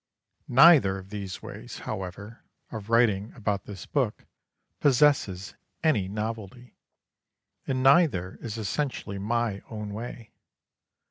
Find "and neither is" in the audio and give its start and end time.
7.67-8.57